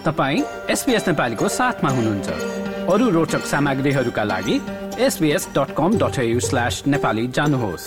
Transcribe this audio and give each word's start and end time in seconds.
तपाईँ 0.00 0.42
एसपिएस 0.70 1.06
नेपालीको 1.08 1.48
साथमा 1.48 1.90
हुनुहुन्छ। 1.90 2.28
अरू 2.88 3.08
रोचक 3.10 3.42
सामग्रीहरूका 3.44 4.22
लागि 4.24 4.54
SBS 4.98 5.48
dot 5.48 5.74
com 5.76 5.98
dot 5.98 6.16
slash 6.40 6.82
Nepali 6.86 7.26
जानुहोस्। 7.28 7.84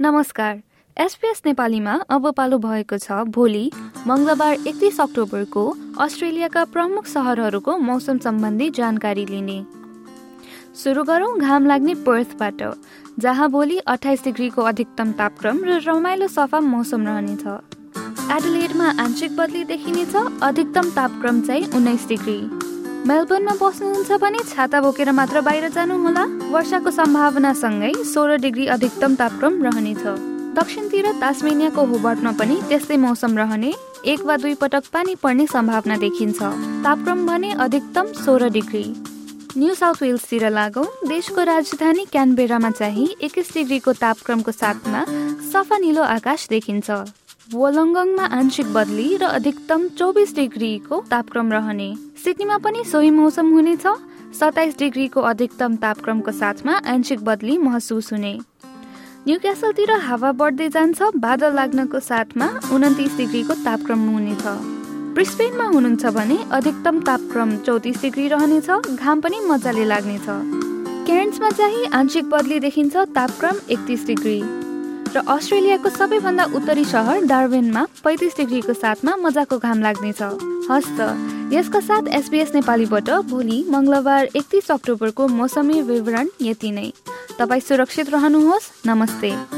नमस्कार। 0.00 0.60
एसपिएस 0.96 1.42
नेपालीमा 1.46 1.94
अब 2.10 2.30
पालो 2.32 2.58
भएको 2.58 2.98
छ 2.98 3.24
भोलि 3.32 3.70
मङ्गलबार 4.06 4.54
एकतिस 4.68 5.00
अक्टोबरको 5.00 5.64
अस्ट्रेलियाका 6.00 6.64
प्रमुख 6.64 7.06
सहरहरूको 7.06 7.78
मौसम 7.78 8.18
सम्बन्धी 8.18 8.70
जानकारी 8.70 9.26
लिने। 9.26 9.77
सुरु 10.78 11.02
गरौँ 11.04 11.38
घाम 11.38 11.64
लाग्ने 11.66 11.94
पर्थबाट 12.06 12.60
जहाँ 13.18 13.48
भोलि 13.50 13.78
अठाइस 13.92 14.22
डिग्रीको 14.24 14.62
अधिकतम 14.62 15.10
तापक्रम 15.12 15.58
र 15.64 15.78
रमाइलो 15.82 16.26
सफा 16.28 16.60
मौसम 16.62 17.06
रहनेछ। 17.06 17.46
एडलेडमा 18.30 18.88
आंशिक 19.02 19.34
बदली 19.36 19.64
देखिनेछ 19.64 20.14
अधिकतम 20.42 20.90
तापक्रम 20.90 21.40
चाहिँ 21.42 21.66
उन्नाइस 21.76 22.06
डिग्री। 22.08 22.38
मेलबर्नमा 23.10 23.54
बस्नुहुन्छ 23.62 24.20
भने 24.22 24.44
छाता 24.44 24.80
बोकेर 24.80 25.10
मात्र 25.12 25.40
बाहिर 25.40 25.68
जानुहोला। 25.74 26.24
वर्षाको 26.54 26.90
सम्भावनासँगै 26.90 27.92
सोह्र 28.14 28.36
डिग्री 28.38 28.66
अधिकतम 28.76 29.14
तापक्रम 29.16 29.62
रहनेछ। 29.64 30.04
दक्षिणतिर 30.54 31.12
तास्मेनियाको 31.20 31.86
होबर्टमा 31.90 32.32
पनि 32.38 32.62
त्यस्तै 32.68 32.96
मौसम 33.02 33.36
रहने 33.38 33.74
एक 34.06 34.22
वा 34.22 34.36
दुई 34.38 34.54
पटक 34.62 34.94
पानी 34.94 35.14
पर्ने 35.18 35.46
सम्भावना 35.48 35.96
देखिन्छ। 35.98 36.38
तापक्रम 36.86 37.26
भने 37.26 37.52
अधिकतम 37.66 38.12
सोह्र 38.24 38.48
डिग्री। 38.50 38.86
न्यू 39.56 39.74
साउथ 39.74 40.02
वेल्सतिर 40.02 40.48
लागौँ। 40.50 40.84
देशको 41.08 41.42
राजधानी 41.42 42.04
क्यानबेरामा 42.12 42.70
चाहिँ 42.70 43.06
एक्काइस 43.22 43.52
डिग्रीको 43.54 43.92
तापक्रमको 43.92 44.52
साथमा 44.52 45.04
सफा 45.52 45.78
निलो 45.78 46.02
आकाश 46.04 46.46
देखिन्छ। 46.48 46.90
वोलङ्गङमा 47.54 48.24
आंशिक 48.38 48.66
बदली 48.74 49.16
र 49.16 49.24
अधिकतम 49.40 49.88
चौबिस 49.98 50.34
डिग्रीको 50.34 51.00
तापक्रम 51.10 51.52
रहने। 51.52 51.88
सिडनीमा 52.24 52.58
पनि 52.60 52.84
सोही 52.84 53.10
मौसम 53.10 53.48
हुनेछ। 53.48 53.86
सताइस 54.36 54.78
डिग्रीको 54.78 55.20
अधिकतम 55.22 55.76
तापक्रमको 55.80 56.32
साथमा 56.32 56.74
आंशिक 56.86 57.24
बदली 57.24 57.58
महसुस 57.58 58.12
हुने। 58.12 58.34
न्यू 59.26 59.38
क्यासलतिर 59.38 59.90
हावा 60.06 60.32
बढ्दै 60.32 60.68
जान्छ। 60.68 61.02
बादल 61.16 61.54
लाग्नको 61.54 62.00
साथमा 62.00 62.46
उन्तिस 62.68 63.16
डिग्रीको 63.16 63.54
तापक्रम 63.64 64.08
हुनेछ। 64.08 64.44
ब्रिस्बेनमा 65.14 65.64
हुनुहुन्छ 65.64 66.06
भने 66.06 66.36
अधिकतम 66.52 67.00
तापक्रम 67.00 67.56
चौतिस 67.56 68.00
डिग्री 68.02 68.28
रहनेछ 68.28 68.70
घाम 68.94 69.20
पनि 69.20 69.40
मजाले 69.40 69.84
लाग्नेछ। 69.84 70.26
क्यारेन्समा 71.06 71.50
चाहिँ 71.50 71.86
आंशिक 71.94 72.24
बदली 72.30 72.58
देखिन्छ 72.60 72.96
तापक्रम 73.14 73.56
एकतिस 73.70 74.06
डिग्री। 74.06 74.40
र 75.08 75.22
अस्ट्रेलियाको 75.26 75.88
सबैभन्दा 75.88 76.44
उत्तरी 76.54 76.84
सहर 76.84 77.24
डार्वेनमा 77.26 77.86
पैँतिस 78.04 78.36
डिग्रीको 78.36 78.72
साथमा 78.74 79.16
मजाको 79.16 79.58
घाम 79.58 79.82
लाग्नेछ। 79.82 80.22
हस्त 80.70 80.98
यसका 81.52 81.80
साथ 81.80 82.08
एसबिएस 82.14 82.54
नेपालीबाट 82.54 83.10
भोलि 83.30 83.64
मङ्गलबार 83.70 84.36
एकतिस 84.36 84.70
अक्टोबरको 84.70 85.28
मौसमी 85.28 85.80
विवरण 85.82 86.28
यति 86.42 86.70
नै। 86.70 86.92
तपाईँ 87.38 87.60
सुरक्षित 87.60 88.10
रहनुहोस्। 88.10 88.70
नमस्ते। 88.86 89.57